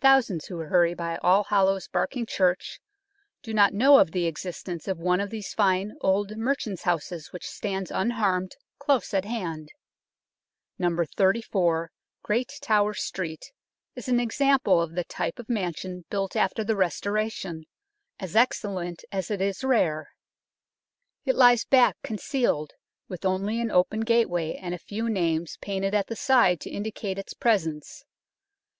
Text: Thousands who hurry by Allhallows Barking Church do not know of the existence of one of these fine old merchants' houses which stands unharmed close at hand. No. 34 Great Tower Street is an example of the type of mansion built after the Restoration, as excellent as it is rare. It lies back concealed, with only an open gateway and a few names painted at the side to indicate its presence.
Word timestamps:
Thousands 0.00 0.44
who 0.46 0.58
hurry 0.60 0.94
by 0.94 1.18
Allhallows 1.24 1.88
Barking 1.90 2.24
Church 2.24 2.78
do 3.42 3.52
not 3.52 3.74
know 3.74 3.98
of 3.98 4.12
the 4.12 4.26
existence 4.26 4.86
of 4.86 5.00
one 5.00 5.18
of 5.18 5.30
these 5.30 5.54
fine 5.54 5.96
old 6.02 6.36
merchants' 6.36 6.82
houses 6.84 7.32
which 7.32 7.48
stands 7.48 7.90
unharmed 7.90 8.52
close 8.78 9.12
at 9.12 9.24
hand. 9.24 9.72
No. 10.78 11.04
34 11.16 11.90
Great 12.22 12.58
Tower 12.62 12.94
Street 12.94 13.50
is 13.96 14.06
an 14.06 14.20
example 14.20 14.80
of 14.80 14.94
the 14.94 15.02
type 15.02 15.40
of 15.40 15.48
mansion 15.48 16.04
built 16.10 16.36
after 16.36 16.62
the 16.62 16.76
Restoration, 16.76 17.64
as 18.20 18.36
excellent 18.36 19.04
as 19.10 19.32
it 19.32 19.40
is 19.40 19.64
rare. 19.64 20.10
It 21.24 21.34
lies 21.34 21.64
back 21.64 21.96
concealed, 22.04 22.74
with 23.08 23.24
only 23.24 23.60
an 23.60 23.72
open 23.72 24.02
gateway 24.02 24.54
and 24.54 24.76
a 24.76 24.78
few 24.78 25.08
names 25.10 25.56
painted 25.60 25.92
at 25.92 26.06
the 26.06 26.14
side 26.14 26.60
to 26.60 26.70
indicate 26.70 27.18
its 27.18 27.34
presence. 27.34 28.04